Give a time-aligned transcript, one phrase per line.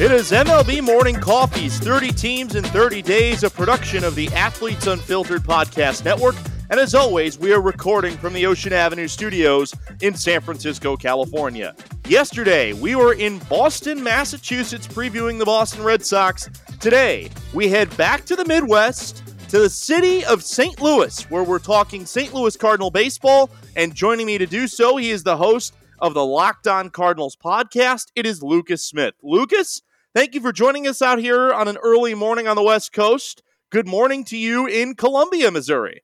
[0.00, 4.86] It is MLB Morning Coffee's 30 Teams in 30 Days, a production of the Athletes
[4.86, 6.36] Unfiltered Podcast Network.
[6.70, 11.74] And as always, we are recording from the Ocean Avenue studios in San Francisco, California.
[12.06, 16.48] Yesterday, we were in Boston, Massachusetts, previewing the Boston Red Sox.
[16.78, 20.80] Today, we head back to the Midwest to the city of St.
[20.80, 22.32] Louis, where we're talking St.
[22.32, 23.50] Louis Cardinal baseball.
[23.74, 27.34] And joining me to do so, he is the host of the Locked On Cardinals
[27.34, 28.12] podcast.
[28.14, 29.14] It is Lucas Smith.
[29.24, 29.82] Lucas,
[30.14, 33.42] thank you for joining us out here on an early morning on the West Coast.
[33.70, 36.02] Good morning to you in Columbia, Missouri.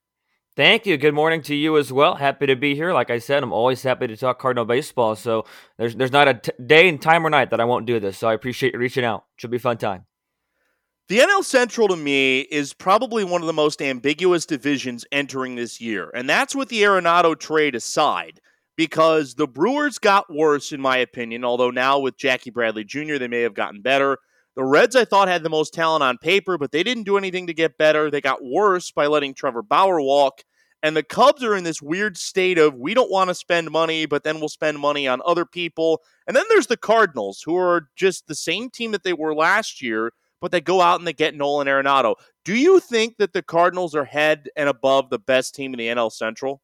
[0.56, 0.96] Thank you.
[0.96, 2.14] Good morning to you as well.
[2.14, 2.92] Happy to be here.
[2.92, 5.16] Like I said, I'm always happy to talk Cardinal baseball.
[5.16, 5.46] So
[5.78, 8.18] there's there's not a t- day and time or night that I won't do this.
[8.18, 9.24] So I appreciate you reaching out.
[9.36, 10.04] Should be a fun time.
[11.08, 15.78] The NL Central to me is probably one of the most ambiguous divisions entering this
[15.80, 18.40] year, and that's with the Arenado trade aside,
[18.76, 23.28] because the Brewers got worse, in my opinion, although now with Jackie Bradley Jr., they
[23.28, 24.18] may have gotten better.
[24.56, 27.46] The Reds, I thought, had the most talent on paper, but they didn't do anything
[27.48, 28.10] to get better.
[28.10, 30.42] They got worse by letting Trevor Bauer walk.
[30.82, 34.06] And the Cubs are in this weird state of we don't want to spend money,
[34.06, 36.02] but then we'll spend money on other people.
[36.26, 39.82] And then there's the Cardinals, who are just the same team that they were last
[39.82, 40.12] year
[40.44, 42.16] but they go out and they get Nolan Arenado.
[42.44, 45.86] Do you think that the Cardinals are head and above the best team in the
[45.86, 46.60] NL Central?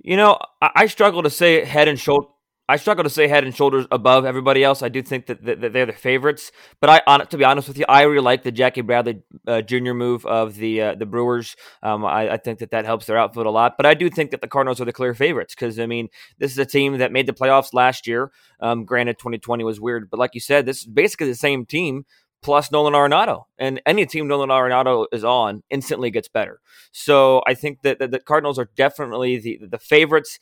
[0.00, 2.28] You know, I, struggle to say head and shoulder.
[2.70, 4.82] I struggle to say head and shoulders above everybody else.
[4.82, 7.66] I do think that, that, that they're the favorites, but I, on, to be honest
[7.66, 9.94] with you, I really like the Jackie Bradley uh, Jr.
[9.94, 11.56] move of the uh, the Brewers.
[11.82, 13.74] Um, I, I, think that that helps their outfit a lot.
[13.78, 16.52] But I do think that the Cardinals are the clear favorites because I mean, this
[16.52, 18.30] is a team that made the playoffs last year.
[18.60, 22.04] Um, granted, 2020 was weird, but like you said, this is basically the same team
[22.42, 23.44] plus Nolan Arenado.
[23.58, 26.60] And any team Nolan Arenado is on instantly gets better.
[26.92, 30.38] So I think that, the Cardinals are definitely the the favorites.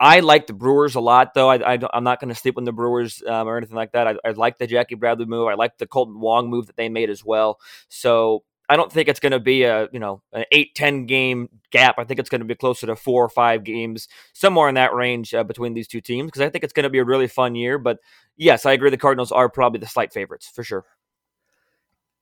[0.00, 1.48] I like the Brewers a lot, though.
[1.48, 4.08] I, am not going to sleep on the Brewers um, or anything like that.
[4.08, 5.46] I, I, like the Jackie Bradley move.
[5.46, 7.60] I like the Kolten Wong move that they made as well.
[7.88, 11.96] So I don't think it's going to be a you know an 8-10 game gap.
[11.98, 14.94] I think it's going to be closer to four or five games, somewhere in that
[14.94, 16.26] range uh, between these two teams.
[16.26, 17.78] Because I think it's going to be a really fun year.
[17.78, 17.98] But
[18.36, 18.90] yes, I agree.
[18.90, 20.84] The Cardinals are probably the slight favorites for sure.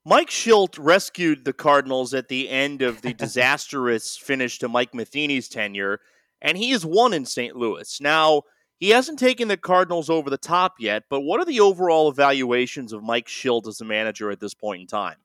[0.04, 5.48] Mike Shildt rescued the Cardinals at the end of the disastrous finish to Mike Matheny's
[5.48, 6.00] tenure
[6.42, 7.54] and he has won in St.
[7.56, 8.00] Louis.
[8.00, 8.42] Now,
[8.78, 12.92] he hasn't taken the Cardinals over the top yet, but what are the overall evaluations
[12.92, 15.16] of Mike Shildt as a manager at this point in time?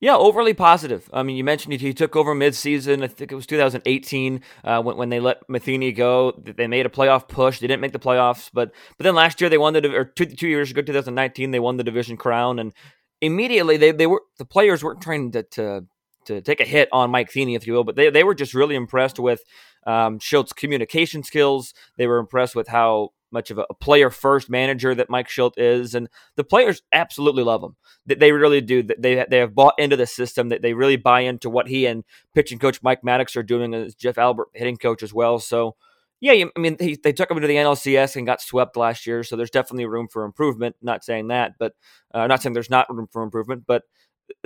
[0.00, 1.10] Yeah, overly positive.
[1.12, 3.04] I mean, you mentioned he took over midseason.
[3.04, 6.32] I think it was 2018 uh, when, when they let Matheny go.
[6.42, 7.58] They made a playoff push.
[7.58, 10.24] They didn't make the playoffs, but but then last year they won the or two,
[10.24, 12.72] two years ago, 2019, they won the division crown, and
[13.20, 15.84] immediately they, they were the players weren't trying to, to
[16.26, 18.54] to take a hit on Mike Feeney, if you will, but they, they were just
[18.54, 19.42] really impressed with
[19.86, 21.72] um, Shildt's communication skills.
[21.96, 25.94] They were impressed with how much of a player first manager that Mike Shildt is,
[25.94, 27.76] and the players absolutely love him.
[28.06, 28.82] They really do.
[28.82, 30.48] They they have bought into the system.
[30.48, 32.04] That they really buy into what he and
[32.34, 35.38] pitching coach Mike Maddux are doing as Jeff Albert hitting coach as well.
[35.38, 35.76] So.
[36.20, 39.22] Yeah, I mean, he, they took him to the NLCS and got swept last year,
[39.22, 40.76] so there's definitely room for improvement.
[40.82, 41.72] Not saying that, but
[42.12, 43.84] uh, not saying there's not room for improvement, but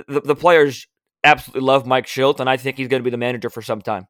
[0.07, 0.87] the, the players
[1.23, 3.81] absolutely love Mike Shildt, and I think he's going to be the manager for some
[3.81, 4.07] time.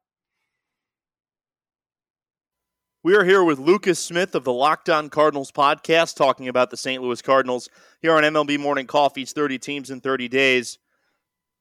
[3.04, 6.78] We are here with Lucas Smith of the Locked On Cardinals podcast, talking about the
[6.78, 7.02] St.
[7.02, 7.70] Louis Cardinals
[8.02, 10.80] here on MLB Morning Coffee's 30 Teams in 30 Days.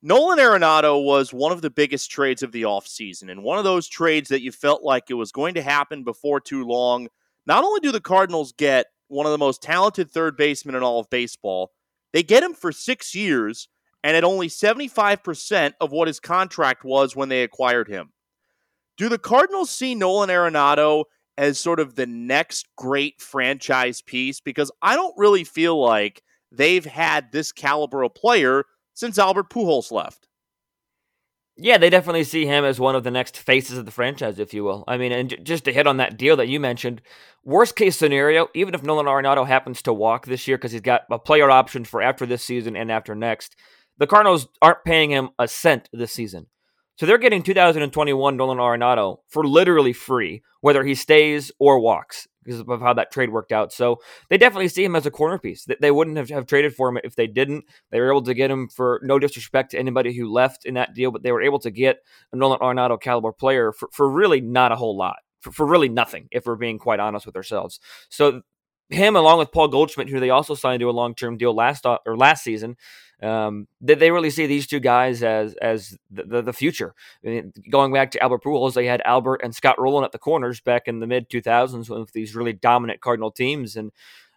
[0.06, 3.88] Nolan Arenado was one of the biggest trades of the offseason, and one of those
[3.88, 7.08] trades that you felt like it was going to happen before too long.
[7.46, 11.00] Not only do the Cardinals get one of the most talented third basemen in all
[11.00, 11.72] of baseball,
[12.12, 13.66] they get him for six years
[14.02, 18.12] and at only 75% of what his contract was when they acquired him.
[18.98, 21.04] Do the Cardinals see Nolan Arenado
[21.38, 24.38] as sort of the next great franchise piece?
[24.38, 26.22] Because I don't really feel like
[26.52, 30.28] they've had this caliber of player since Albert Pujols left.
[31.56, 34.52] Yeah, they definitely see him as one of the next faces of the franchise, if
[34.52, 34.82] you will.
[34.88, 37.00] I mean, and j- just to hit on that deal that you mentioned,
[37.44, 41.02] worst case scenario, even if Nolan Arenado happens to walk this year because he's got
[41.10, 43.54] a player option for after this season and after next,
[43.98, 46.46] the Cardinals aren't paying him a cent this season.
[46.96, 52.60] So they're getting 2021 Nolan Arenado for literally free, whether he stays or walks, because
[52.60, 53.72] of how that trade worked out.
[53.72, 55.66] So they definitely see him as a corner piece.
[55.80, 57.64] They wouldn't have, have traded for him if they didn't.
[57.90, 60.94] They were able to get him for no disrespect to anybody who left in that
[60.94, 61.98] deal, but they were able to get
[62.32, 65.16] a Nolan Arenado caliber player for, for really not a whole lot.
[65.40, 67.78] For, for really nothing, if we're being quite honest with ourselves.
[68.08, 68.40] So
[68.88, 71.86] him along with Paul Goldschmidt, who they also signed to a long term deal last
[71.86, 72.76] uh, or last season,
[73.22, 76.94] um, they, they really see these two guys as as the, the, the future.
[77.24, 80.18] I mean, going back to Albert Pujols, they had Albert and Scott Rolen at the
[80.18, 83.92] corners back in the mid 2000s with these really dominant Cardinal teams, and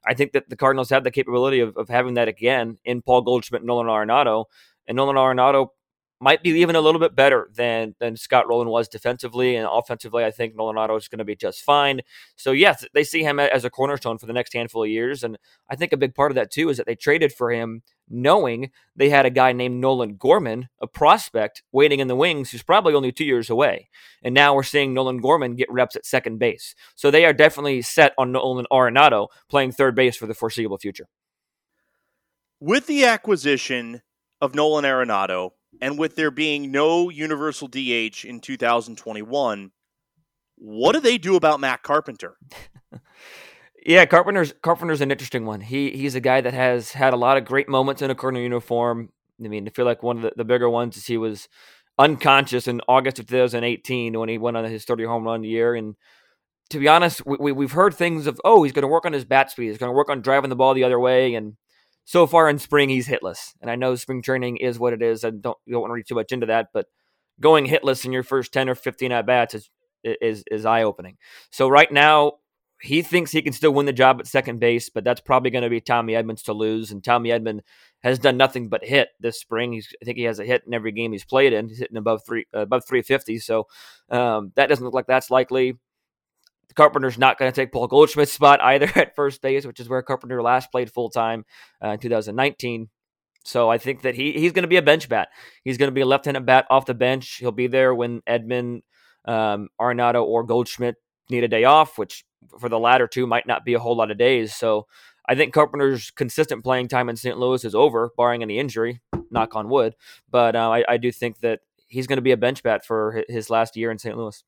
[0.05, 3.21] I think that the Cardinals have the capability of, of having that again in Paul
[3.21, 4.45] Goldschmidt and Nolan Arenado.
[4.87, 5.71] And Nolan Arenado
[6.19, 10.23] might be even a little bit better than than Scott Rolen was defensively and offensively.
[10.23, 12.01] I think Nolan is going to be just fine.
[12.35, 15.37] So yes, they see him as a cornerstone for the next handful of years, and
[15.69, 18.71] I think a big part of that too is that they traded for him knowing
[18.95, 22.93] they had a guy named Nolan Gorman, a prospect waiting in the wings who's probably
[22.93, 23.89] only two years away.
[24.23, 26.73] And now we're seeing Nolan Gorman get reps at second base.
[26.95, 31.07] So they are definitely set on Nolan Arenado playing third base for the foreseeable future.
[32.59, 34.01] With the acquisition
[34.41, 39.71] of Nolan Arenado, and with there being no universal DH in 2021,
[40.55, 42.35] what do they do about Matt Carpenter?
[43.85, 45.61] yeah, Carpenter's Carpenter's an interesting one.
[45.61, 48.43] He he's a guy that has had a lot of great moments in a Cardinal
[48.43, 49.09] uniform.
[49.43, 51.47] I mean, I feel like one of the, the bigger ones is he was
[51.99, 55.75] unconscious in August of 2018 when he went on his 30 home run year.
[55.75, 55.95] And
[56.69, 59.13] to be honest, we, we, have heard things of, oh, he's going to work on
[59.13, 59.67] his bat speed.
[59.67, 61.33] He's going to work on driving the ball the other way.
[61.33, 61.55] And
[62.07, 63.53] so far in spring, he's hitless.
[63.59, 65.25] And I know spring training is what it is.
[65.25, 66.85] I don't, you don't want to read too much into that, but
[67.41, 69.69] going hitless in your first 10 or 15 at bats is,
[70.05, 71.17] is, is eye opening.
[71.51, 72.35] So right now,
[72.81, 75.65] he thinks he can still win the job at second base, but that's probably going
[75.65, 76.91] to be Tommy Edman's to lose.
[76.91, 77.59] And Tommy Edman
[78.03, 79.73] has done nothing but hit this spring.
[79.73, 81.67] He's, I think he has a hit in every game he's played in.
[81.67, 83.39] He's hitting above three, above 350.
[83.39, 83.67] So
[84.09, 85.73] um, that doesn't look like that's likely.
[86.75, 90.01] Carpenter's not going to take Paul Goldschmidt's spot either at first base, which is where
[90.01, 91.45] Carpenter last played full time
[91.83, 92.89] uh, in 2019.
[93.43, 95.29] So I think that he he's going to be a bench bat.
[95.63, 97.37] He's going to be a left-handed bat off the bench.
[97.37, 98.81] He'll be there when Edman,
[99.25, 100.95] um, Arenado, or Goldschmidt
[101.29, 102.25] need a day off, which
[102.59, 104.53] for the latter two might not be a whole lot of days.
[104.53, 104.87] So
[105.27, 107.37] I think Carpenter's consistent playing time in St.
[107.37, 109.01] Louis is over, barring any injury.
[109.29, 109.95] Knock on wood.
[110.29, 113.23] But uh, I, I do think that he's going to be a bench bat for
[113.27, 114.17] his last year in St.
[114.17, 114.43] Louis.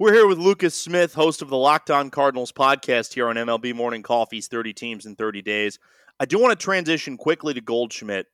[0.00, 3.74] We're here with Lucas Smith, host of the Locked On Cardinals podcast here on MLB
[3.74, 5.78] Morning Coffee's 30 Teams in 30 Days.
[6.18, 8.24] I do want to transition quickly to Goldschmidt.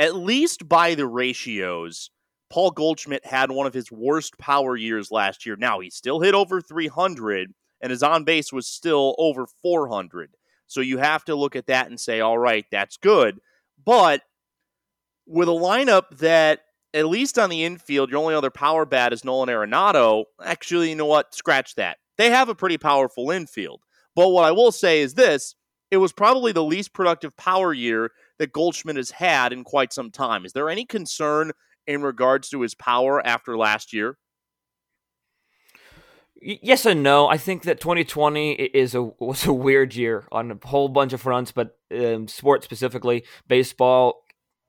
[0.00, 2.10] At least by the ratios,
[2.50, 5.54] Paul Goldschmidt had one of his worst power years last year.
[5.54, 10.34] Now, he still hit over 300, and his on base was still over 400.
[10.66, 13.38] So you have to look at that and say, all right, that's good.
[13.84, 14.22] But
[15.28, 16.62] with a lineup that
[16.94, 20.24] at least on the infield, your only other power bat is Nolan Arenado.
[20.42, 21.34] Actually, you know what?
[21.34, 21.98] Scratch that.
[22.18, 23.82] They have a pretty powerful infield.
[24.14, 25.54] But what I will say is this
[25.90, 30.10] it was probably the least productive power year that Goldschmidt has had in quite some
[30.10, 30.44] time.
[30.44, 31.52] Is there any concern
[31.86, 34.16] in regards to his power after last year?
[36.44, 37.28] Yes and no.
[37.28, 41.20] I think that 2020 is a was a weird year on a whole bunch of
[41.20, 44.24] fronts, but um, sports specifically, baseball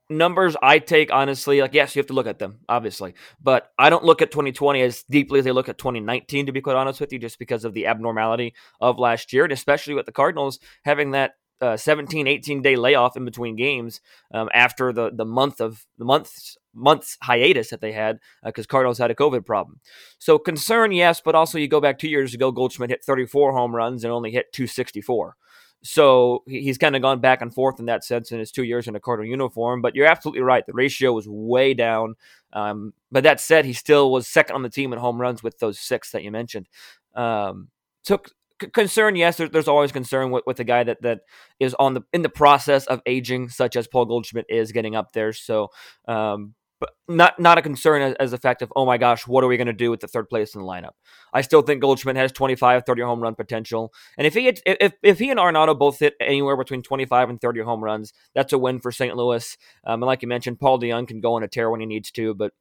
[0.09, 3.89] numbers I take honestly, like yes, you have to look at them, obviously, but I
[3.89, 6.45] don't look at 2020 as deeply as I look at 2019.
[6.45, 9.53] To be quite honest with you, just because of the abnormality of last year, and
[9.53, 14.01] especially with the Cardinals having that uh, 17, 18 day layoff in between games
[14.33, 18.69] um, after the the month of the months months hiatus that they had because uh,
[18.69, 19.79] Cardinals had a COVID problem.
[20.19, 23.75] So concern, yes, but also you go back two years ago, Goldschmidt hit 34 home
[23.75, 25.35] runs and only hit 264.
[25.83, 28.87] So he's kind of gone back and forth in that sense in his two years
[28.87, 29.81] in a Cardinal uniform.
[29.81, 30.65] But you're absolutely right.
[30.65, 32.15] The ratio was way down.
[32.53, 35.59] Um, but that said, he still was second on the team in home runs with
[35.59, 36.69] those six that you mentioned.
[37.15, 37.67] Um,
[38.03, 38.21] so
[38.61, 41.21] c- concern, yes, there, there's always concern with, with a guy that that
[41.59, 45.11] is on the in the process of aging, such as Paul Goldschmidt is getting up
[45.13, 45.33] there.
[45.33, 45.69] So
[46.07, 49.41] um, but not not a concern as, as the fact of oh my gosh what
[49.43, 50.91] are we going to do with the third place in the lineup
[51.33, 55.19] i still think goldschmidt has 25 30 home run potential and if he if, if
[55.19, 58.79] he and arenado both hit anywhere between 25 and 30 home runs that's a win
[58.79, 61.69] for st louis um, and like you mentioned paul dejong can go on a tear
[61.69, 62.51] when he needs to but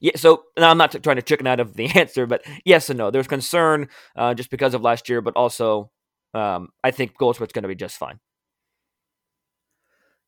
[0.00, 2.98] yeah, so I'm not t- trying to chicken out of the answer, but yes and
[2.98, 3.10] no.
[3.10, 5.90] There's concern uh, just because of last year, but also
[6.34, 8.20] um, I think Goldschmidt's going to be just fine.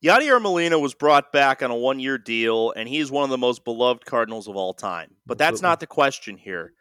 [0.02, 3.38] Yadier Molina was brought back on a one year deal, and he's one of the
[3.38, 5.16] most beloved Cardinals of all time.
[5.26, 6.73] But that's not the question here.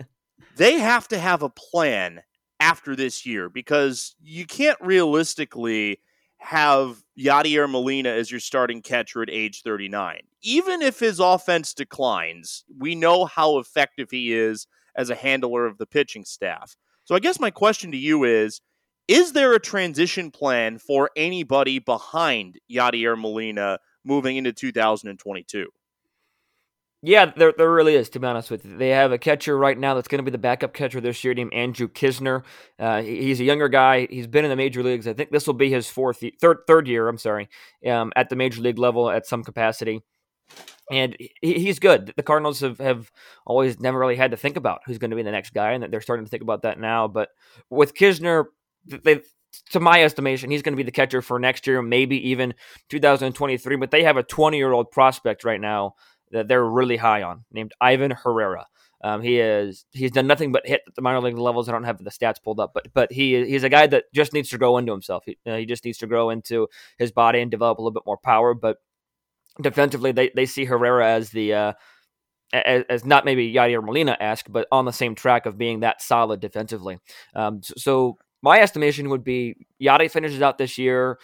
[0.56, 2.22] they have to have a plan
[2.60, 6.00] after this year because you can't realistically
[6.38, 10.20] have Yadier Molina as your starting catcher at age 39.
[10.42, 15.78] Even if his offense declines, we know how effective he is as a handler of
[15.78, 16.76] the pitching staff.
[17.04, 18.60] So I guess my question to you is
[19.08, 25.66] is there a transition plan for anybody behind Yadier Molina moving into 2022?
[27.00, 28.76] Yeah, there, there really is, to be honest with you.
[28.76, 31.32] They have a catcher right now that's going to be the backup catcher this year
[31.32, 32.42] named Andrew Knizner.
[32.76, 34.08] Uh, he's a younger guy.
[34.10, 35.06] He's been in the major leagues.
[35.06, 37.48] I think this will be his fourth, third, third year, I'm sorry,
[37.86, 40.02] um, at the major league level at some capacity.
[40.90, 42.14] And he's good.
[42.16, 43.12] The Cardinals have, have
[43.46, 45.92] always never really had to think about who's going to be the next guy, and
[45.92, 47.06] they're starting to think about that now.
[47.06, 47.28] But
[47.70, 48.46] with Knizner
[49.02, 49.20] they
[49.70, 52.54] to my estimation, he's going to be the catcher for next year, maybe even
[52.90, 53.76] 2023.
[53.76, 55.94] But they have a 20 year old prospect right now
[56.30, 58.66] that they're really high on, named Ivan Herrera.
[59.02, 61.68] Um, he is he's done nothing but hit the minor league levels.
[61.68, 64.32] I don't have the stats pulled up, but but he he's a guy that just
[64.32, 65.22] needs to grow into himself.
[65.24, 66.66] He, uh, he just needs to grow into
[66.98, 68.54] his body and develop a little bit more power.
[68.54, 68.78] But
[69.60, 71.72] defensively, they, they see Herrera as the uh,
[72.52, 76.02] as, as, not maybe Yadier Molina asked, but on the same track of being that
[76.02, 76.98] solid defensively.
[77.34, 81.18] Um, so, so my estimation would be Yadi finishes out this year,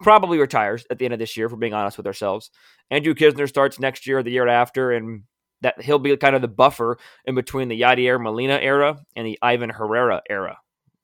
[0.00, 2.50] probably retires at the end of this year, for being honest with ourselves.
[2.90, 5.24] Andrew Knizner starts next year or the year after, and
[5.62, 9.38] that he'll be kind of the buffer in between the Yadier Molina era and the
[9.42, 10.58] Ivan Herrera era.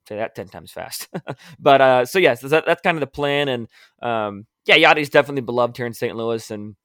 [0.07, 1.07] Say that ten times fast.
[1.59, 3.67] but uh, so yes, that, that's kind of the plan, and
[4.01, 6.15] um, yeah, Yadi's definitely beloved here in St.
[6.15, 6.75] Louis, and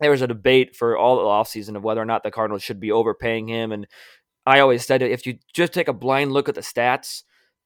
[0.00, 2.80] there was a debate for all the offseason of whether or not the Cardinals should
[2.80, 3.86] be overpaying him, and
[4.44, 7.22] I always said if you just take a blind look at the stats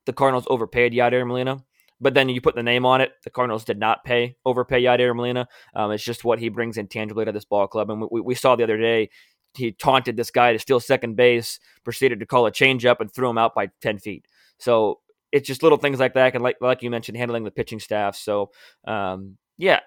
[0.06, 1.64] the Cardinals overpaid Yadier Molina.
[2.00, 3.12] But then you put the name on it.
[3.22, 5.46] The Cardinals did not pay overpay Yadier Molina.
[5.76, 7.90] Um, it's just what he brings intangibly to this ball club.
[7.90, 9.10] And we, we saw the other day
[9.54, 13.28] he taunted this guy to steal second base, proceeded to call a changeup and threw
[13.30, 14.26] him out by ten feet.
[14.58, 14.98] So
[15.30, 18.16] it's just little things like that, and like like you mentioned, handling the pitching staff.
[18.16, 18.50] So
[18.84, 19.80] um, yeah,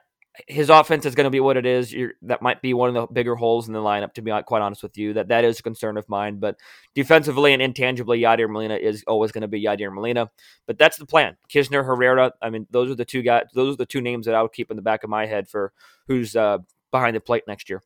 [0.47, 1.93] his offense is going to be what it is.
[1.93, 4.61] You're, that might be one of the bigger holes in the lineup, to be quite
[4.61, 5.13] honest with you.
[5.13, 6.37] That that is a concern of mine.
[6.39, 6.57] But
[6.93, 10.29] defensively and intangibly, Yadier Molina is always going to be Yadier Molina.
[10.65, 11.37] But that's the plan.
[11.49, 12.33] Knizner, Herrera.
[12.41, 13.45] I mean, those are the two guys.
[13.53, 15.47] Those are the two names that I would keep in the back of my head
[15.47, 15.73] for
[16.07, 16.59] who's uh,
[16.91, 17.81] behind the plate next year.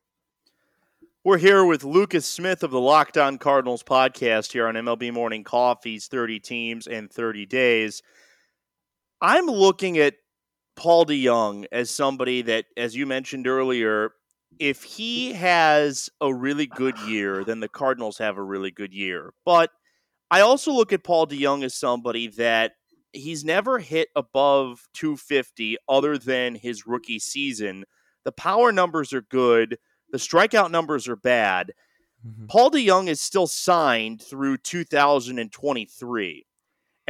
[1.22, 5.44] We're here with Lucas Smith of the Locked On Cardinals podcast here on MLB Morning
[5.44, 8.02] Coffee's 30 Teams in 30 Days.
[9.20, 10.14] I'm looking at
[10.76, 14.12] Paul DeJong as somebody that, as you mentioned earlier,
[14.58, 19.32] if he has a really good year, then the Cardinals have a really good year.
[19.44, 19.70] But
[20.30, 22.72] I also look at Paul DeJong as somebody that
[23.12, 27.84] he's never hit above 250 other than his rookie season.
[28.24, 29.78] The power numbers are good,
[30.12, 31.72] the strikeout numbers are bad.
[32.26, 32.46] Mm-hmm.
[32.46, 36.46] Paul DeJong is still signed through 2023.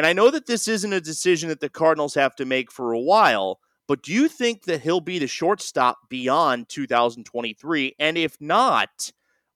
[0.01, 2.95] And I know that this isn't a decision that the Cardinals have to make for
[2.95, 7.97] a while, but do you think that he'll be the shortstop beyond 2023?
[7.99, 9.13] And if not,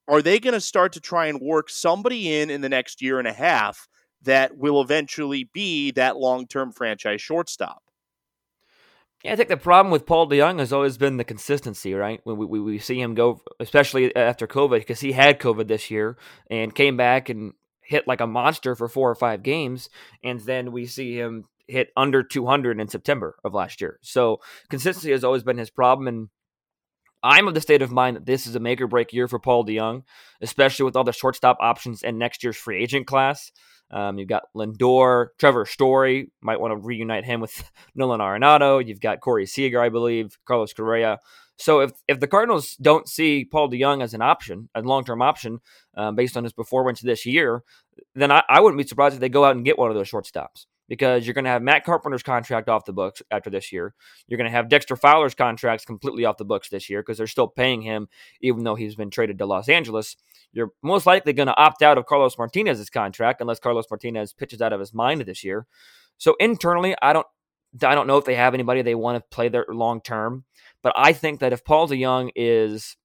[0.06, 3.18] are they going to start to try and work somebody in in the next year
[3.18, 3.88] and a half
[4.20, 7.82] that will eventually be that long term franchise shortstop?
[9.24, 12.20] Yeah, I think the problem with Paul DeJong has always been the consistency, right?
[12.24, 15.90] When we, we, we see him go, especially after COVID, because he had COVID this
[15.90, 16.18] year
[16.50, 19.88] and came back and hit like a monster for four or five games,
[20.22, 23.98] and then we see him hit under 200 in September of last year.
[24.02, 26.28] So consistency has always been his problem, and
[27.22, 29.38] I'm of the state of mind that this is a make or break year for
[29.38, 30.02] Paul DeJong,
[30.42, 33.50] especially with all the shortstop options in next year's free agent class.
[33.90, 37.64] Um, you've got Lindor, Trevor Story, might want to reunite him with
[37.94, 38.86] Nolan Arenado.
[38.86, 41.18] You've got Corey Seager, I believe, Carlos Correa.
[41.56, 45.22] So if if the Cardinals don't see Paul DeJong as an option, a long term
[45.22, 45.60] option,
[45.96, 47.62] um, based on his performance this year,
[48.14, 50.10] then I, I, wouldn't be surprised if they go out and get one of those
[50.10, 53.94] shortstops because you're going to have Matt Carpenter's contract off the books after this year.
[54.26, 57.26] You're going to have Dexter Fowler's contracts completely off the books this year because they're
[57.26, 58.08] still paying him
[58.40, 60.16] even though he's been traded to Los Angeles.
[60.52, 64.60] You're most likely going to opt out of Carlos Martinez's contract unless Carlos Martinez pitches
[64.60, 65.66] out of his mind this year.
[66.18, 67.26] So internally, I don't
[67.82, 70.44] I don't know if they have anybody they want to play there long term,
[70.84, 72.96] but I think that if Paul DeJong is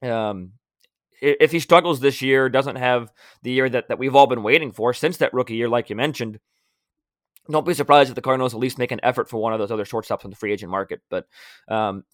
[0.00, 0.52] um
[1.20, 4.72] if he struggles this year, doesn't have the year that, that we've all been waiting
[4.72, 6.40] for since that rookie year, like you mentioned,
[7.48, 9.70] don't be surprised if the Cardinals at least make an effort for one of those
[9.70, 11.00] other shortstops in the free agent market.
[11.08, 11.26] But
[11.68, 12.04] um,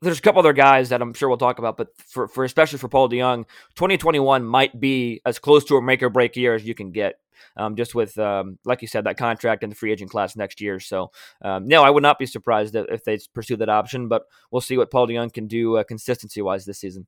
[0.00, 2.78] there's a couple other guys that I'm sure we'll talk about, but for, for especially
[2.78, 6.64] for Paul DeJong, 2021 might be as close to a make or break year as
[6.64, 7.16] you can get.
[7.56, 10.60] Um, just with, um, like you said, that contract in the free agent class next
[10.60, 10.78] year.
[10.80, 11.10] So,
[11.42, 14.76] um, no, I would not be surprised if they pursue that option, but we'll see
[14.76, 17.06] what Paul DeJong can do uh, consistency wise this season.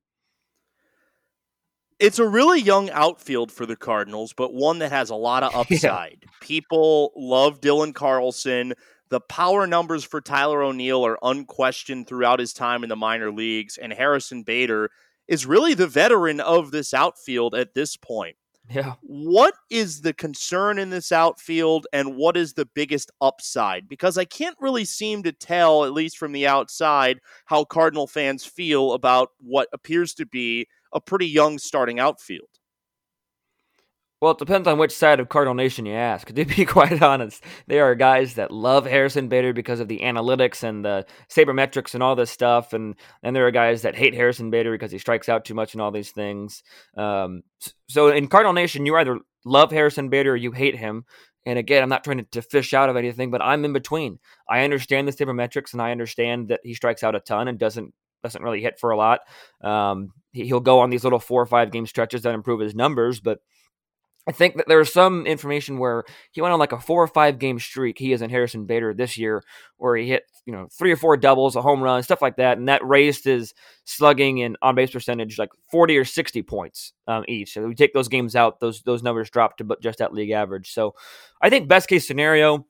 [2.01, 5.55] It's a really young outfield for the Cardinals, but one that has a lot of
[5.55, 6.19] upside.
[6.23, 6.29] Yeah.
[6.41, 8.75] People love Dylan Carlson.
[9.11, 13.77] The power numbers for Tyler O'Neill are unquestioned throughout his time in the minor leagues,
[13.77, 14.91] and Harrison Bader
[15.27, 18.37] is really the veteran of this outfield at this point.
[18.69, 18.95] Yeah.
[19.03, 23.89] What is the concern in this outfield and what is the biggest upside?
[23.89, 28.45] Because I can't really seem to tell, at least from the outside, how Cardinal fans
[28.45, 32.49] feel about what appears to be a pretty young starting outfield.
[34.21, 36.31] Well, it depends on which side of Cardinal Nation you ask.
[36.33, 40.63] To be quite honest, there are guys that love Harrison Bader because of the analytics
[40.63, 44.51] and the sabermetrics and all this stuff, and and there are guys that hate Harrison
[44.51, 46.63] Bader because he strikes out too much and all these things.
[46.97, 47.43] Um,
[47.89, 51.05] so in Cardinal Nation, you either love Harrison Bader or you hate him.
[51.47, 54.19] And again, I'm not trying to, to, fish out of anything, but I'm in between.
[54.47, 57.95] I understand the sabermetrics, and I understand that he strikes out a ton and doesn't
[58.23, 59.21] doesn't really hit for a lot.
[59.63, 62.75] Um, he, he'll go on these little four or five game stretches that improve his
[62.75, 63.39] numbers, but
[64.31, 67.41] I think that there's some information where he went on like a four or five
[67.41, 67.99] game streak.
[67.99, 69.43] He is in Harrison Bader this year,
[69.77, 72.57] where he hit you know three or four doubles, a home run, stuff like that,
[72.57, 73.55] and that raised his
[73.87, 77.55] slugging and on base percentage like 40 or 60 points um, each.
[77.55, 80.71] So we take those games out, those those numbers drop to just at league average.
[80.71, 80.95] So
[81.43, 82.67] I think best case scenario,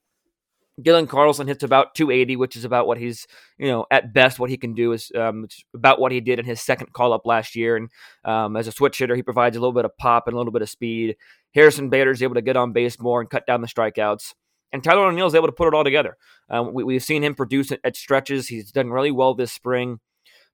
[0.82, 3.26] Dylan Carlson hits about 280, which is about what he's,
[3.58, 6.44] you know, at best what he can do is um, about what he did in
[6.44, 7.76] his second call up last year.
[7.76, 7.90] And
[8.24, 10.52] um, as a switch hitter, he provides a little bit of pop and a little
[10.52, 11.16] bit of speed.
[11.54, 14.34] Harrison Bader is able to get on base more and cut down the strikeouts.
[14.72, 16.16] And Tyler O'Neill is able to put it all together.
[16.48, 18.48] Um, we, have seen him produce at stretches.
[18.48, 19.98] He's done really well this spring.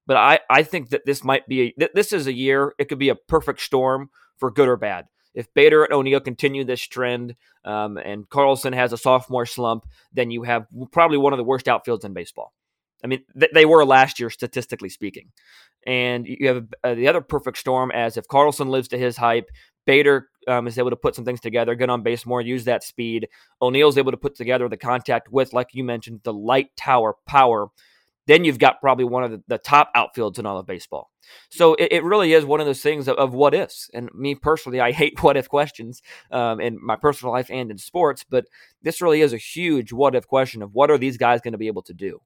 [0.07, 2.75] But I, I think that this might be a, this is a year.
[2.79, 5.07] It could be a perfect storm for good or bad.
[5.37, 10.33] If Bader and O'Neill continue this trend, um, and Carlson has a sophomore slump, then
[10.33, 12.53] you have probably one of the worst outfields in baseball.
[13.05, 15.31] I mean, th- they were last year, statistically speaking.
[15.87, 19.51] And you have uh, the other perfect storm as if Carlson lives to his hype,
[19.85, 22.83] Bader um, is able to put some things together, get on base more, use that
[22.83, 23.29] speed.
[23.63, 27.69] O'Neill's able to put together the contact with, like you mentioned, the light tower power.
[28.27, 31.11] Then you've got probably one of the, the top outfields in all of baseball.
[31.49, 33.91] So it, it, really is one of those things of, of, what ifs.
[33.93, 37.79] And me personally, I hate what if questions um, in my personal life and in
[37.79, 38.47] sports, but
[38.83, 41.59] this really is a huge what if question of what are these guys going to
[41.59, 42.21] be able to do?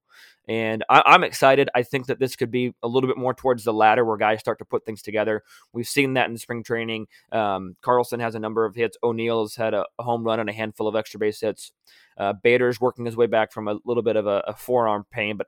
[0.48, 1.70] And I, am excited.
[1.74, 4.40] I think that this could be a little bit more towards the latter where guys
[4.40, 5.44] start to put things together.
[5.72, 7.06] We've seen that in spring training.
[7.30, 8.96] Um, Carlson has a number of hits.
[9.02, 11.72] O'Neill's had a, a, home run and a handful of extra base hits.
[12.16, 15.36] Uh, Bader's working his way back from a little bit of a, a forearm pain,
[15.36, 15.46] but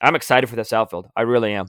[0.00, 1.08] I'm excited for this outfield.
[1.16, 1.68] I really am.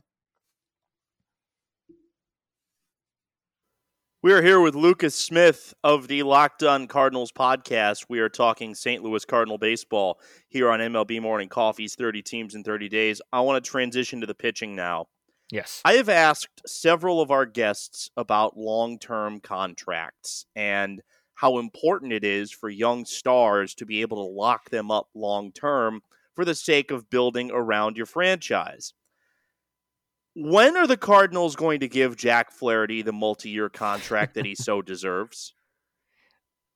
[4.23, 8.07] We are here with Lucas Smith of the Locked On Cardinals podcast.
[8.09, 9.01] We are talking St.
[9.01, 13.21] Louis Cardinal baseball here on MLB Morning Coffee's 30 Teams in 30 Days.
[13.31, 15.05] I want to transition to the pitching now.
[15.49, 15.81] Yes.
[15.85, 21.01] I have asked several of our guests about long term contracts and
[21.35, 25.53] how important it is for young stars to be able to lock them up long
[25.53, 26.01] term
[26.37, 28.93] for the sake of building around your franchise.
[30.35, 34.81] When are the Cardinals going to give Jack Flaherty the multi-year contract that he so
[34.83, 35.53] deserves?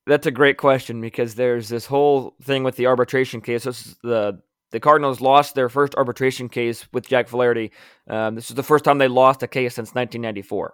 [0.07, 3.65] That's a great question because there's this whole thing with the arbitration case.
[3.65, 7.71] This is the the Cardinals lost their first arbitration case with Jack Flaherty.
[8.09, 10.73] Um, this is the first time they lost a case since 1994.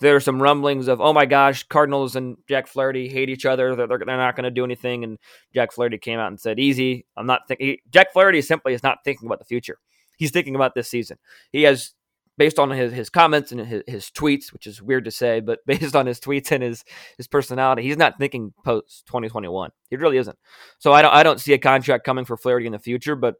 [0.00, 3.74] There are some rumblings of, oh my gosh, Cardinals and Jack Flaherty hate each other.
[3.74, 5.04] They're, they're, they're not going to do anything.
[5.04, 5.18] And
[5.54, 7.06] Jack Flaherty came out and said, easy.
[7.16, 7.78] I'm not thinking.
[7.90, 9.78] Jack Flaherty simply is not thinking about the future.
[10.16, 11.18] He's thinking about this season.
[11.52, 11.94] He has
[12.38, 15.58] based on his, his comments and his, his tweets, which is weird to say, but
[15.66, 16.84] based on his tweets and his
[17.16, 19.70] his personality, he's not thinking post 2021.
[19.90, 20.38] He really isn't.
[20.78, 23.34] So I don't I don't see a contract coming for Flaherty in the future, but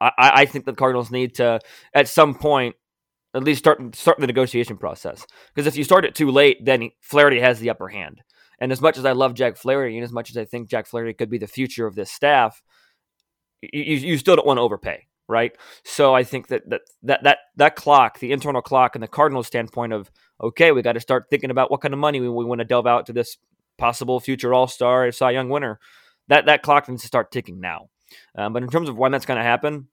[0.00, 1.60] I, I think the Cardinals need to
[1.94, 2.74] at some point
[3.34, 5.26] at least start start the negotiation process.
[5.54, 8.22] Because if you start it too late, then Flaherty has the upper hand.
[8.58, 10.86] And as much as I love Jack Flaherty, and as much as I think Jack
[10.86, 12.62] Flaherty could be the future of this staff,
[13.62, 15.52] you, you still don't want to overpay right?
[15.84, 19.46] So I think that that that that that clock, the internal clock, and the Cardinals'
[19.46, 20.10] standpoint of
[20.42, 22.64] okay, we got to start thinking about what kind of money we, we want to
[22.64, 23.38] delve out to this
[23.78, 25.78] possible future All Star, Cy Young winner.
[26.28, 27.88] That that clock needs to start ticking now.
[28.36, 29.86] Um, but in terms of when that's going to happen,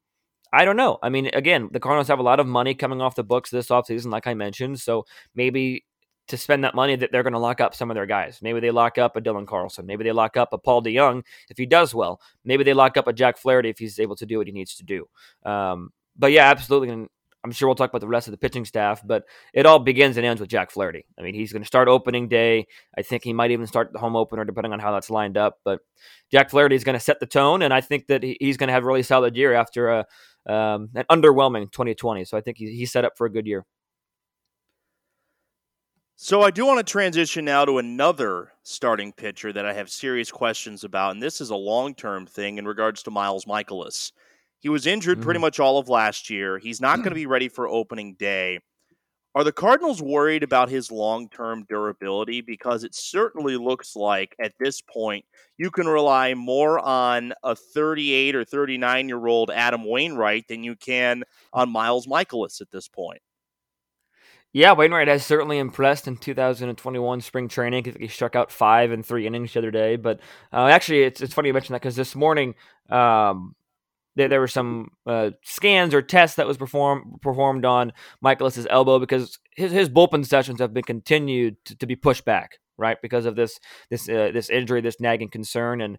[0.54, 0.98] I don't know.
[1.02, 3.68] I mean, again, the Cardinals have a lot of money coming off the books this
[3.68, 4.80] offseason, like I mentioned.
[4.80, 5.06] So
[5.36, 5.86] maybe
[6.28, 8.40] to spend that money that they're going to lock up some of their guys.
[8.42, 9.86] Maybe they lock up a Dylan Carlson.
[9.86, 12.20] Maybe they lock up a Paul DeJong if he does well.
[12.44, 14.76] Maybe they lock up a Jack Flaherty if he's able to do what he needs
[14.76, 15.08] to do.
[15.46, 16.90] Um, but yeah, absolutely.
[16.90, 17.08] And
[17.44, 20.18] I'm sure we'll talk about the rest of the pitching staff, but it all begins
[20.18, 21.06] and ends with Jack Flaherty.
[21.18, 22.68] I mean, he's going to start opening day.
[22.98, 25.60] I think he might even start the home opener, depending on how that's lined up.
[25.64, 25.80] But
[26.30, 28.74] Jack Flaherty is going to set the tone, and I think that he's going to
[28.74, 30.06] have a really solid year after a,
[30.48, 32.26] um, an underwhelming 2020.
[32.26, 33.66] So I think he's set up for a good year.
[36.20, 40.32] So I do want to transition now to another starting pitcher that I have serious
[40.32, 44.12] questions about, and this is a long-term thing in regards to Miles Mikolas.
[44.60, 45.22] He was injured mm.
[45.22, 46.58] pretty much all of last year.
[46.58, 48.60] He's not going to be ready for opening day.
[49.36, 52.42] Are the Cardinals worried about his long-term durability?
[52.42, 55.26] Because it certainly looks like at this point
[55.58, 60.76] you can rely more on a 38 or 39 year old Adam Wainwright than you
[60.76, 63.22] can on Miles Mikolas at this point.
[64.54, 67.96] Yeah, Wainwright has certainly impressed in 2021 spring training.
[68.00, 69.98] He struck out five and three innings the other day.
[69.98, 70.20] But
[70.52, 72.56] uh, actually, it's, it's funny you mention that because this morning
[72.90, 73.56] um,
[74.18, 79.00] there, there were some uh, scans or tests that was performed performed on Mikolas's elbow
[79.00, 83.02] because his, his bullpen sessions have been continued to, to be pushed back right?
[83.02, 85.98] Because of this this uh, this injury, this nagging concern, and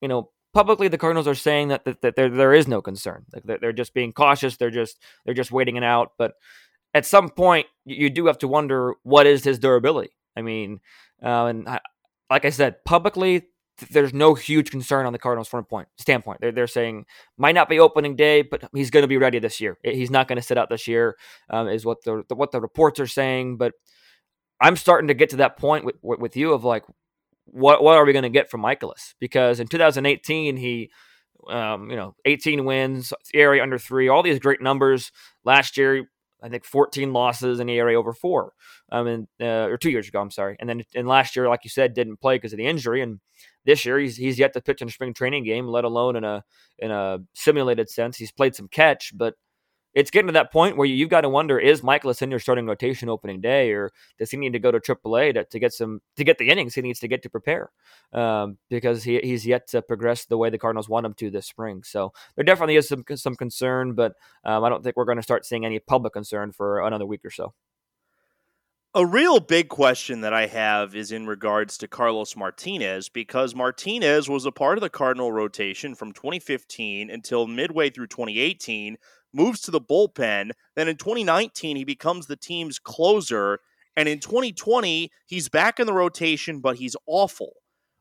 [0.00, 3.24] you know publicly the Cardinals are saying that that, that there there is no concern.
[3.32, 4.56] Like they're, they're just being cautious.
[4.56, 6.12] They're just they're just waiting it out.
[6.18, 6.34] But
[6.94, 10.10] at some point, you do have to wonder what is his durability.
[10.36, 10.80] I mean,
[11.22, 11.80] uh, and I,
[12.30, 13.48] like I said, publicly
[13.90, 16.40] there's no huge concern on the Cardinals from a point standpoint.
[16.40, 19.60] They're they're saying might not be opening day, but he's going to be ready this
[19.60, 19.78] year.
[19.82, 21.16] He's not going to sit out this year,
[21.50, 23.56] um, is what the, the, what the reports are saying.
[23.56, 23.72] But
[24.60, 26.84] I'm starting to get to that point with with you of like,
[27.44, 29.14] what what are we going to get from Mikolas?
[29.20, 30.90] Because in 2018 he,
[31.48, 35.12] um, you know, 18 wins, ERA under three, all these great numbers.
[35.44, 36.08] Last year
[36.42, 38.52] I think 14 losses in the ERA over four,
[38.92, 40.20] um, and uh, or two years ago.
[40.20, 42.66] I'm sorry, and then and last year, like you said, didn't play because of the
[42.66, 43.20] injury, and
[43.64, 46.24] this year he's he's yet to pitch in a spring training game, let alone in
[46.24, 46.44] a
[46.78, 48.16] in a simulated sense.
[48.16, 49.34] He's played some catch, but
[49.94, 52.38] it's getting to that point where you, have got to wonder: Is Mikolas in your
[52.38, 55.72] starting rotation opening day, or does he need to go to AAA to, to get
[55.72, 57.70] some to get the innings he needs to get to prepare?
[58.12, 61.46] Um, because he, he's yet to progress the way the Cardinals want him to this
[61.46, 61.82] spring.
[61.82, 64.12] So there definitely is some some concern, but
[64.44, 67.24] um, I don't think we're going to start seeing any public concern for another week
[67.24, 67.54] or so.
[68.94, 74.30] A real big question that I have is in regards to Carlos Martinez because Martinez
[74.30, 78.96] was a part of the Cardinal rotation from 2015 until midway through 2018
[79.34, 80.52] moves to the bullpen.
[80.74, 83.60] Then in 2019, he becomes the team's closer.
[83.94, 87.52] And in 2020, he's back in the rotation, but he's awful.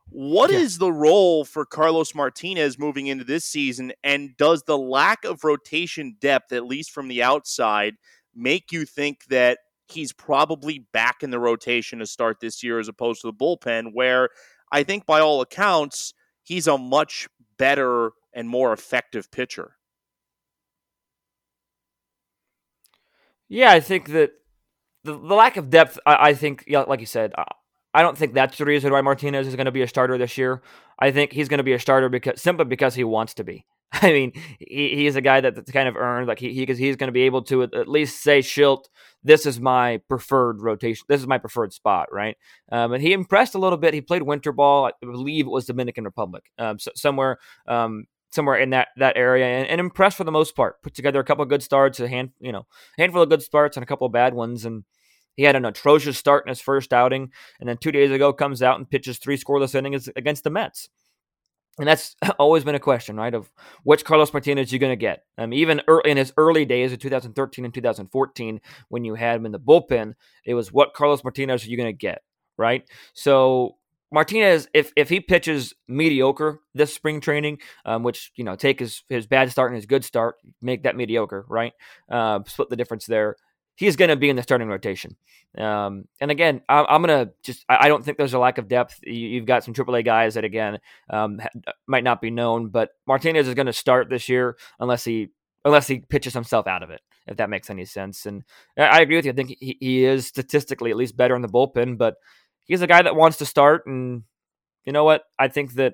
[0.07, 0.59] What yeah.
[0.59, 3.91] is the role for Carlos Martinez moving into this season?
[4.05, 7.95] And does the lack of rotation depth, at least from the outside,
[8.33, 9.57] make you think that
[9.91, 13.91] he's probably back in the rotation to start this year as opposed to the bullpen,
[13.93, 14.29] where
[14.71, 19.73] I think by all accounts, he's a much better and more effective pitcher?
[23.49, 24.31] Yeah, I think that
[25.03, 27.45] the, the lack of depth, I, I think, like you said, I,
[27.93, 30.37] I don't think that's the reason why Martinez is going to be a starter this
[30.37, 30.61] year.
[30.99, 33.65] I think he's going to be a starter because simply because he wants to be.
[34.01, 36.95] I mean, he, he's a guy that, that's kind of earned like he, he he's
[36.97, 38.85] going to be able to at least say Shildt,
[39.23, 42.37] this is my preferred rotation, this is my preferred spot, right?
[42.71, 43.93] Um, and he impressed a little bit.
[43.93, 48.57] He played winter ball, I believe it was Dominican Republic, um, so, somewhere um, somewhere
[48.57, 50.81] in that that area and, and, impressed for the most part.
[50.81, 52.65] Put together a couple of good starts, a hand you know
[52.97, 54.83] handful of good starts and a couple of bad ones, and
[55.35, 58.61] he had an atrocious start in his first outing, and then two days ago comes
[58.61, 60.89] out and pitches three scoreless innings against the Mets.
[61.77, 63.33] And that's always been a question, right?
[63.33, 63.51] Of
[63.83, 65.23] which Carlos Martinez are you going to get.
[65.37, 69.45] Um, even early, in his early days of 2013 and 2014, when you had him
[69.45, 70.13] in the bullpen,
[70.45, 72.21] it was what Carlos Martinez are you going to get,
[72.57, 72.83] right?
[73.13, 73.77] So
[74.11, 79.03] Martinez, if if he pitches mediocre this spring training, um, which you know take his
[79.09, 81.73] his bad start and his good start, make that mediocre, right?
[82.09, 83.35] Uh, split the difference there.
[83.77, 85.15] He's going to be in the starting rotation.
[85.55, 88.57] Um, and again, I, am going to just, I, I, don't think there's a lack
[88.57, 88.99] of depth.
[89.03, 90.79] You, have got some AAA guys that, again,
[91.11, 91.39] um,
[91.85, 95.29] might not be known, but Martinez is going to start this year unless he,
[95.63, 98.25] unless he pitches himself out of it, if that makes any sense.
[98.25, 98.43] And
[98.75, 99.31] I, I agree with you.
[99.31, 102.15] I think he, he is statistically at least better in the bullpen, but
[102.65, 103.85] he's a guy that wants to start.
[103.85, 104.23] And
[104.85, 105.23] you know what?
[105.37, 105.93] I think that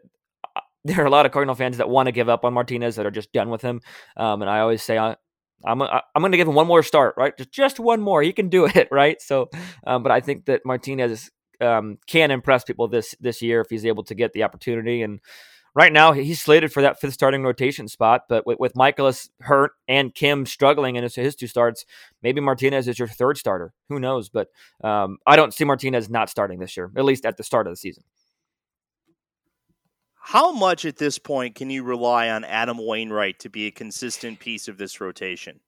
[0.56, 2.96] uh, there are a lot of Cardinal fans that want to give up on Martinez
[2.96, 3.82] that are just done with him.
[4.16, 4.98] Um, and I always say,
[5.66, 7.36] I'm I'm going to give him one more start, right?
[7.38, 8.22] Just just one more.
[8.22, 9.22] He can do it, right?
[9.22, 9.50] So,
[9.86, 13.86] um, but I think that Martinez um, can impress people this this year if he's
[13.86, 15.02] able to get the opportunity.
[15.02, 15.20] And
[15.76, 18.24] right now, he's slated for that fifth starting rotation spot.
[18.28, 21.86] But with, with Mikolas hurt and Kim struggling in his, his two starts,
[22.22, 23.74] maybe Martinez is your third starter.
[23.90, 24.30] Who knows?
[24.30, 24.50] But
[24.84, 27.74] um, I don't see Martinez not starting this year, at least at the start of
[27.74, 28.04] the season.
[30.26, 34.40] How much at this point can you rely on Adam Wainwright to be a consistent
[34.40, 35.60] piece of this rotation?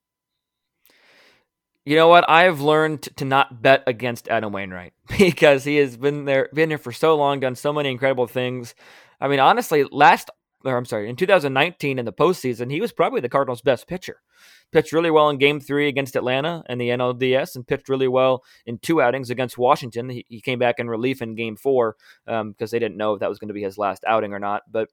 [1.84, 2.28] You know what?
[2.30, 6.78] I've learned to not bet against Adam Wainwright because he has been there, been here
[6.78, 8.76] for so long, done so many incredible things.
[9.20, 10.32] I mean, honestly, last
[10.65, 14.21] or I'm sorry, in 2019 in the postseason, he was probably the Cardinals' best pitcher.
[14.71, 18.43] Pitched really well in Game Three against Atlanta and the NLDS, and pitched really well
[18.65, 20.10] in two outings against Washington.
[20.10, 23.19] He, he came back in relief in Game Four because um, they didn't know if
[23.19, 24.63] that was going to be his last outing or not.
[24.69, 24.89] But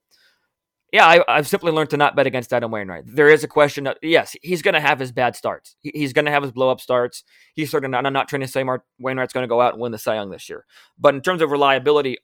[0.92, 3.04] yeah, I, have simply learned to not bet against Adam Wainwright.
[3.06, 3.88] There is a question.
[4.02, 5.74] Yes, he's going to have his bad starts.
[5.80, 7.24] He, he's going to have his blow up starts.
[7.54, 8.04] He's sort of not.
[8.04, 10.16] I'm not trying to say Mark Wainwright's going to go out and win the Cy
[10.16, 10.66] Young this year,
[10.98, 12.18] but in terms of reliability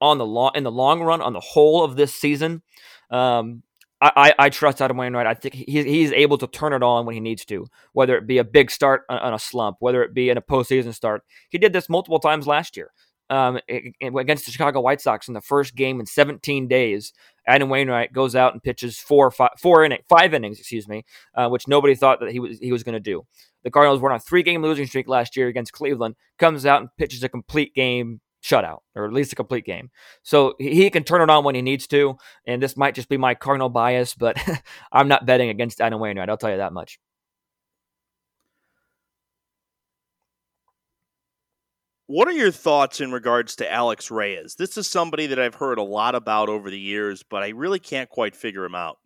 [0.00, 2.62] on the long in the long run, on the whole of this season,
[3.10, 3.62] um,
[4.00, 5.26] I, I, I, trust Adam Wainwright.
[5.26, 8.26] I think he's, he's able to turn it on when he needs to, whether it
[8.26, 11.22] be a big start on, a slump, whether it be in a postseason start.
[11.50, 12.92] He did this multiple times last year
[13.28, 13.58] um,
[14.00, 17.12] against the Chicago White Sox in the first game in 17 days.
[17.46, 21.48] Adam Wainwright goes out and pitches four, five, four inning, five innings, excuse me, uh,
[21.48, 23.22] which nobody thought that he was he was going to do.
[23.64, 26.16] The Cardinals were on a three game losing streak last year against Cleveland.
[26.38, 29.90] Comes out and pitches a complete game shutout or at least a complete game.
[30.22, 32.16] So he can turn it on when he needs to.
[32.46, 34.36] And this might just be my cardinal bias, but
[34.92, 36.28] I'm not betting against Adam Wainwright.
[36.28, 36.98] I'll tell you that much.
[42.06, 44.56] What are your thoughts in regards to Alex Reyes?
[44.56, 47.78] This is somebody that I've heard a lot about over the years, but I really
[47.78, 48.98] can't quite figure him out.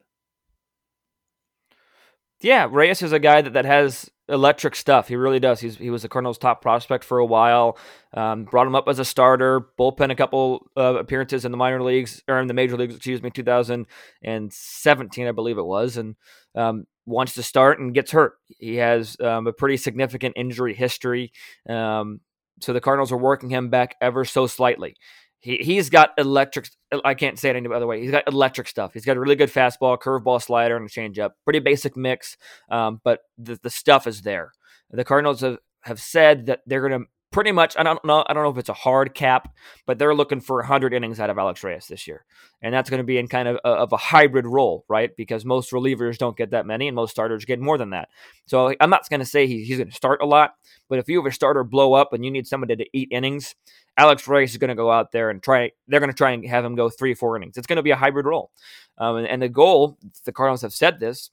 [2.41, 5.09] Yeah, Reyes is a guy that, that has electric stuff.
[5.09, 5.61] He really does.
[5.61, 7.79] He's he was the Cardinals' top prospect for a while.
[8.13, 11.83] Um, brought him up as a starter, bullpen a couple uh, appearances in the minor
[11.83, 12.97] leagues or in the major leagues.
[12.97, 16.17] Excuse me, 2017, I believe it was, and
[16.55, 18.35] um, wants to start and gets hurt.
[18.49, 21.33] He has um, a pretty significant injury history.
[21.69, 22.21] Um,
[22.61, 24.97] so the Cardinals are working him back ever so slightly.
[25.45, 26.71] He he's got electric.
[27.05, 28.01] I can't say it any other way.
[28.01, 28.95] He's got electric stuff.
[28.95, 31.33] He's got a really good fastball, curveball, slider, and a changeup.
[31.45, 32.39] Pretty basic mix,
[32.71, 34.53] um, but the the stuff is there.
[34.91, 37.77] The Cardinals have, have said that they're going to pretty much.
[37.77, 38.25] I don't know.
[38.29, 39.53] I don't know if it's a hard cap,
[39.87, 42.25] but they're looking for 100 innings out of Alex Reyes this year,
[42.63, 45.11] and that's going to be in kind of a, of a hybrid role, right?
[45.17, 48.09] Because most relievers don't get that many, and most starters get more than that.
[48.47, 50.55] So I'm not going to say he, he's going to start a lot,
[50.89, 53.57] but if you have a starter blow up and you need somebody to eat innings,
[53.99, 55.73] Alex Reyes is going to go out there and try.
[55.89, 57.57] They're going to try and have him go three, four innings.
[57.57, 58.53] It's going to be a hybrid role,
[58.97, 59.99] um, and, and the goal.
[60.25, 61.31] The Cardinals have said this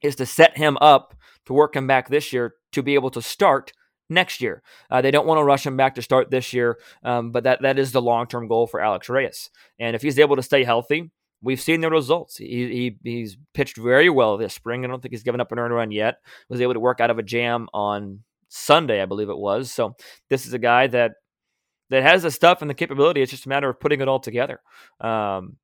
[0.00, 1.12] is to set him up
[1.46, 3.72] to work him back this year to be able to start
[4.08, 4.62] next year.
[4.90, 7.62] Uh, they don't want to rush him back to start this year, um, but that
[7.62, 9.50] that is the long term goal for Alex Reyes.
[9.78, 11.10] And if he's able to stay healthy,
[11.42, 12.36] we've seen the results.
[12.36, 14.84] He, he he's pitched very well this spring.
[14.84, 16.18] I don't think he's given up an earned run yet.
[16.48, 19.70] Was able to work out of a jam on Sunday, I believe it was.
[19.70, 19.96] So
[20.30, 21.12] this is a guy that
[21.90, 23.22] that has the stuff and the capability.
[23.22, 24.60] It's just a matter of putting it all together.
[25.00, 25.56] Um,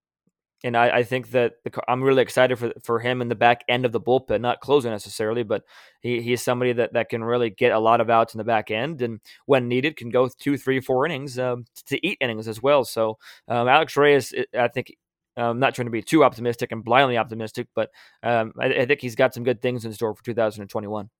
[0.65, 3.65] and I, I, think that the, I'm really excited for for him in the back
[3.69, 5.63] end of the bullpen, not closing necessarily, but
[6.01, 8.71] he, he's somebody that, that can really get a lot of outs in the back
[8.71, 12.63] end, and when needed, can go two, three, four innings um, to eat innings as
[12.63, 12.85] well.
[12.85, 14.97] So um, Alex Reyes, I think.
[15.37, 17.91] I'm not trying to be too optimistic and blindly optimistic, but
[18.23, 21.11] um, I, I think he's got some good things in store for 2021.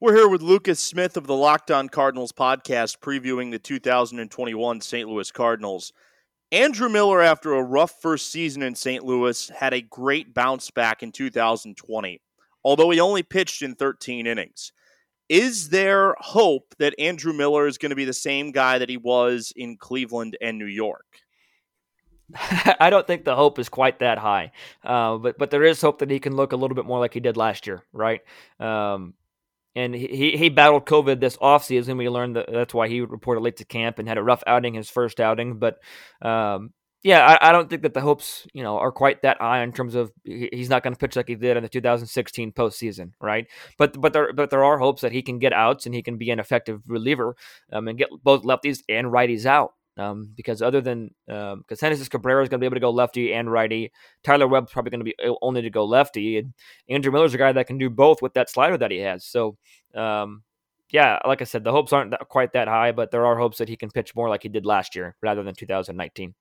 [0.00, 5.08] We're here with Lucas Smith of the Locked On Cardinals podcast, previewing the 2021 St.
[5.08, 5.92] Louis Cardinals.
[6.52, 9.02] Andrew Miller, after a rough first season in St.
[9.02, 12.20] Louis, had a great bounce back in 2020,
[12.62, 14.70] although he only pitched in 13 innings.
[15.30, 18.98] Is there hope that Andrew Miller is going to be the same guy that he
[18.98, 21.06] was in Cleveland and New York?
[22.34, 24.52] I don't think the hope is quite that high,
[24.84, 27.14] uh, but but there is hope that he can look a little bit more like
[27.14, 28.20] he did last year, right?
[28.60, 29.14] Um,
[29.74, 31.96] and he, he battled COVID this offseason.
[31.96, 34.74] We learned that that's why he reported late to camp and had a rough outing,
[34.74, 35.58] his first outing.
[35.58, 35.78] But
[36.20, 39.62] um, yeah, I, I, don't think that the hopes you know are quite that high
[39.62, 43.12] in terms of he's not going to pitch like he did in the 2016 postseason,
[43.20, 43.46] right?
[43.76, 46.16] But but there but there are hopes that he can get outs and he can
[46.16, 47.36] be an effective reliever
[47.72, 49.72] um, and get both lefties and righties out.
[49.98, 52.90] Um, because other than because um, Genesis Cabrera is going to be able to go
[52.90, 56.54] lefty and righty, Tyler Webb's probably going to be only to go lefty, and
[56.88, 59.24] Andrew Miller's a guy that can do both with that slider that he has.
[59.24, 59.58] So,
[59.94, 60.42] um,
[60.90, 63.68] yeah, like I said, the hopes aren't quite that high, but there are hopes that
[63.68, 66.34] he can pitch more like he did last year rather than 2019.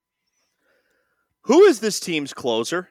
[1.44, 2.90] Who is this team's closer?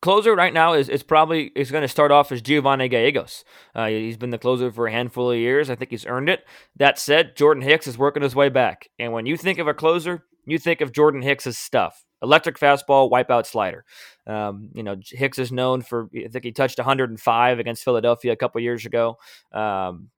[0.00, 3.44] Closer right now is, is probably is going to start off as Giovanni Gallegos.
[3.74, 5.70] Uh, he's been the closer for a handful of years.
[5.70, 6.44] I think he's earned it.
[6.76, 8.88] That said, Jordan Hicks is working his way back.
[8.98, 12.04] And when you think of a closer, you think of Jordan Hicks's stuff.
[12.22, 13.84] Electric fastball, wipeout slider.
[14.26, 18.36] Um, you know, Hicks is known for, I think he touched 105 against Philadelphia a
[18.36, 19.18] couple years ago.
[19.52, 20.10] Um,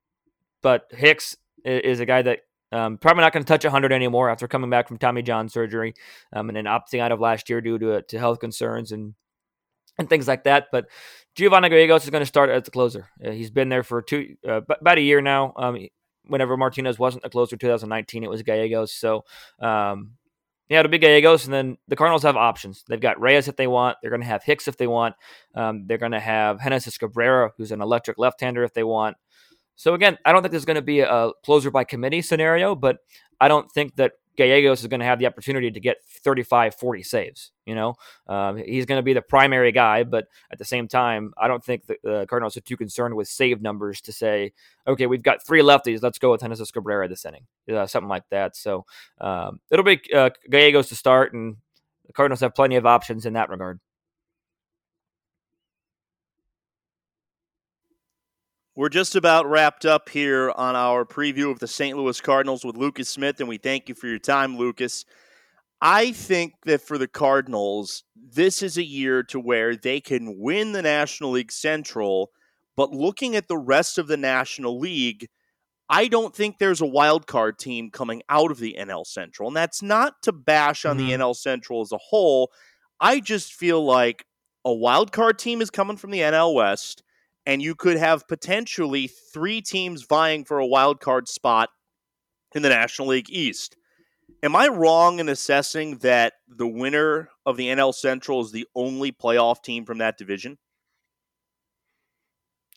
[0.63, 2.41] but Hicks is a guy that
[2.73, 5.95] um, probably not going to touch 100 anymore after coming back from Tommy John surgery
[6.33, 9.15] um, and then opting out of last year due to, to health concerns and
[10.01, 10.67] and things like that.
[10.73, 10.87] But
[11.37, 13.09] Giovanni Gallegos is going to start as the closer.
[13.25, 15.53] Uh, he's been there for two uh, about a year now.
[15.57, 15.87] Um,
[16.27, 18.93] whenever Martinez wasn't the closer, 2019, it was Gallegos.
[18.93, 19.25] So.
[19.61, 20.13] Um,
[20.69, 22.85] yeah, it'll be Gallegos, and then the Cardinals have options.
[22.89, 23.99] They've got Reyes if they want.
[24.01, 25.17] They're going to have Hicks if they want.
[25.57, 29.17] Um, they're going to have Genesis Cabrera, who's an electric left-hander, if they want.
[29.75, 32.99] So again, I don't think there's going to be a closer by committee scenario, but
[33.41, 37.03] I don't think that Gallegos is going to have the opportunity to get 35, 40
[37.03, 37.53] saves.
[37.67, 37.95] You know,
[38.27, 41.63] um, he's going to be the primary guy, but at the same time, I don't
[41.63, 44.53] think the Cardinals are too concerned with save numbers to say,
[44.87, 48.25] okay, we've got three lefties, let's go with Genesis Cabrera this inning, uh, something like
[48.31, 48.57] that.
[48.57, 48.87] So
[49.21, 51.57] um, it'll be uh, Gallegos to start, and
[52.07, 53.79] the Cardinals have plenty of options in that regard.
[58.77, 61.99] We're just about wrapped up here on our preview of the St.
[61.99, 65.05] Louis Cardinals with Lucas Smith, and we thank you for your time, Lucas.
[65.81, 70.71] I think that for the Cardinals, this is a year to where they can win
[70.71, 72.31] the National League Central,
[72.77, 75.29] But looking at the rest of the National League,
[75.89, 79.49] I don't think there's a wild card team coming out of the NL Central.
[79.49, 81.09] And that's not to bash on mm-hmm.
[81.09, 82.53] the NL Central as a whole.
[83.01, 84.25] I just feel like
[84.65, 87.03] a wild card team is coming from the NL West,
[87.47, 91.71] and you could have potentially three teams vying for a wild card spot
[92.55, 93.77] in the National League East.
[94.43, 99.13] Am I wrong in assessing that the winner of the NL Central is the only
[99.13, 100.59] playoff team from that division?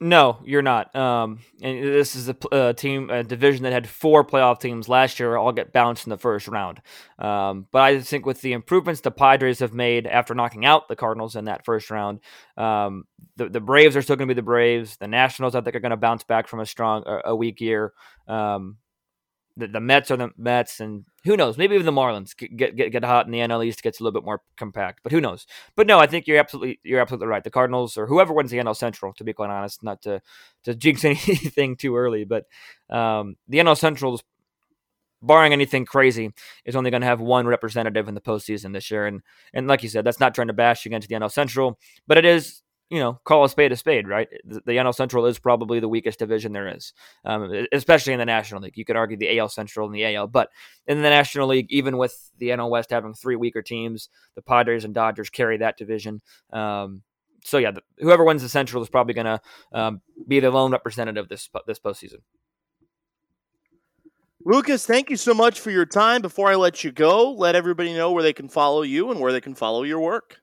[0.01, 0.93] No, you're not.
[0.95, 5.19] Um, and this is a, a, team, a division that had four playoff teams last
[5.19, 6.81] year, all get bounced in the first round.
[7.19, 10.95] Um, but I think with the improvements the Padres have made after knocking out the
[10.95, 12.19] Cardinals in that first round,
[12.57, 13.05] um,
[13.37, 14.97] the, the Braves are still going to be the Braves.
[14.97, 17.61] The Nationals, I think, are going to bounce back from a strong, a, a weak
[17.61, 17.93] year.
[18.27, 18.77] Um,
[19.55, 21.57] the, the Mets are the Mets, and who knows?
[21.57, 24.19] Maybe even the Marlins get get get hot, and the NL East gets a little
[24.19, 25.01] bit more compact.
[25.03, 25.45] But who knows?
[25.75, 27.43] But no, I think you're absolutely you're absolutely right.
[27.43, 30.21] The Cardinals or whoever wins the NL Central, to be quite honest, not to
[30.63, 32.45] to jinx anything too early, but
[32.89, 34.23] um, the NL Central is
[35.21, 36.31] barring anything crazy,
[36.65, 39.05] is only going to have one representative in the postseason this year.
[39.05, 39.21] And
[39.53, 42.25] and like you said, that's not trying to bash against the NL Central, but it
[42.25, 42.63] is
[42.93, 44.27] you know, call a spade a spade, right?
[44.45, 46.93] The, the NL Central is probably the weakest division there is,
[47.25, 48.77] um, especially in the National League.
[48.77, 50.49] You could argue the AL Central and the AL, but
[50.85, 54.85] in the National League, even with the NL West having three weaker teams, the Padres
[54.85, 56.21] and Dodgers carry that division.
[56.51, 57.01] Um,
[57.43, 60.71] so yeah, the, whoever wins the Central is probably going to um, be the lone
[60.71, 62.19] representative this this postseason.
[64.45, 66.21] Lucas, thank you so much for your time.
[66.21, 69.31] Before I let you go, let everybody know where they can follow you and where
[69.31, 70.42] they can follow your work.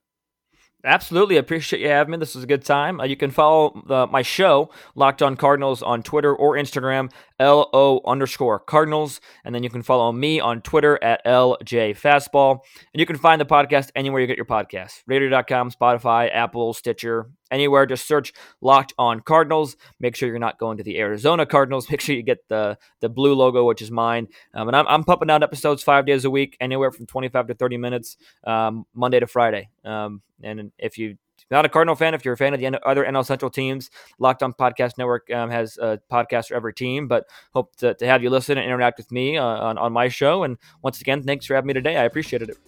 [0.85, 1.37] Absolutely.
[1.37, 2.19] Appreciate you having me.
[2.19, 3.01] This was a good time.
[3.01, 8.59] Uh, you can follow my show, Locked on Cardinals, on Twitter or Instagram, LO underscore
[8.59, 9.21] Cardinals.
[9.45, 12.61] And then you can follow me on Twitter at LJ Fastball.
[12.95, 17.31] And you can find the podcast anywhere you get your podcasts radio.com, Spotify, Apple, Stitcher,
[17.51, 17.87] anywhere.
[17.87, 19.77] Just search Locked on Cardinals.
[19.99, 21.91] Make sure you're not going to the Arizona Cardinals.
[21.91, 24.29] Make sure you get the the blue logo, which is mine.
[24.55, 27.55] Um, and I'm, I'm pumping out episodes five days a week, anywhere from 25 to
[27.55, 28.17] 30 minutes,
[28.47, 29.69] um, Monday to Friday.
[29.85, 31.17] Um, and if you
[31.51, 34.43] not a Cardinal fan, if you're a fan of the other NL Central teams, Locked
[34.43, 37.09] On Podcast Network um, has a podcast for every team.
[37.09, 40.09] But hope to, to have you listen and interact with me uh, on, on my
[40.09, 40.45] show.
[40.45, 41.97] And once again, thanks for having me today.
[41.97, 42.59] I appreciated it.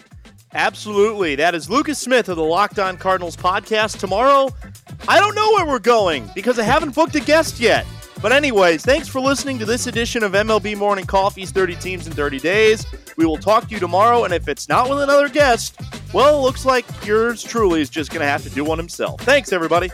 [0.55, 1.37] Absolutely.
[1.37, 3.99] That is Lucas Smith of the Locked On Cardinals podcast.
[3.99, 4.51] Tomorrow,
[5.09, 7.87] I don't know where we're going because I haven't booked a guest yet.
[8.23, 12.13] But, anyways, thanks for listening to this edition of MLB Morning Coffee's 30 Teams in
[12.13, 12.87] 30 Days.
[13.17, 15.81] We will talk to you tomorrow, and if it's not with another guest,
[16.15, 19.21] well, it looks like yours truly is just going to have to do one himself.
[19.23, 19.91] Thanks, everybody.